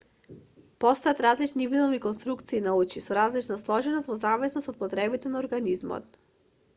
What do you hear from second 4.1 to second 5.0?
во зависност од